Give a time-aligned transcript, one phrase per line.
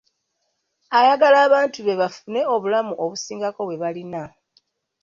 [0.97, 4.23] Ayagala abantu be bafune obulamu obusingako bwe balina.